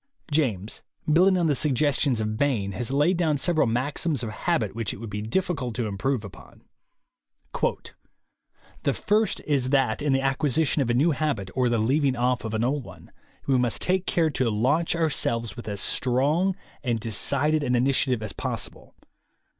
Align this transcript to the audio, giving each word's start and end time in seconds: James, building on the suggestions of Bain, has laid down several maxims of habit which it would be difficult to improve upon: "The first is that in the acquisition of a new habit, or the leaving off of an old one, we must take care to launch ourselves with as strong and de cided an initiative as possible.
James, 0.31 0.81
building 1.13 1.37
on 1.37 1.45
the 1.45 1.53
suggestions 1.53 2.19
of 2.19 2.35
Bain, 2.35 2.71
has 2.71 2.89
laid 2.89 3.17
down 3.17 3.37
several 3.37 3.67
maxims 3.67 4.23
of 4.23 4.31
habit 4.31 4.73
which 4.73 4.93
it 4.93 4.97
would 4.97 5.11
be 5.11 5.21
difficult 5.21 5.75
to 5.75 5.85
improve 5.85 6.25
upon: 6.25 6.63
"The 8.81 8.95
first 8.95 9.41
is 9.41 9.69
that 9.69 10.01
in 10.01 10.11
the 10.11 10.19
acquisition 10.21 10.81
of 10.81 10.89
a 10.89 10.95
new 10.95 11.11
habit, 11.11 11.51
or 11.53 11.69
the 11.69 11.77
leaving 11.77 12.15
off 12.15 12.43
of 12.43 12.55
an 12.55 12.65
old 12.65 12.83
one, 12.83 13.11
we 13.45 13.59
must 13.59 13.79
take 13.79 14.07
care 14.07 14.31
to 14.31 14.49
launch 14.49 14.95
ourselves 14.95 15.55
with 15.55 15.67
as 15.67 15.79
strong 15.81 16.55
and 16.83 16.99
de 16.99 17.11
cided 17.11 17.61
an 17.61 17.75
initiative 17.75 18.23
as 18.23 18.33
possible. 18.33 18.95